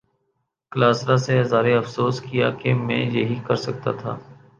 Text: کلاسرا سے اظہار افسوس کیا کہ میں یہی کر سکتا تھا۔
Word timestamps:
کلاسرا 0.71 1.17
سے 1.17 1.39
اظہار 1.39 1.65
افسوس 1.77 2.21
کیا 2.21 2.49
کہ 2.51 2.73
میں 2.73 3.05
یہی 3.05 3.35
کر 3.47 3.55
سکتا 3.55 3.91
تھا۔ 3.91 4.17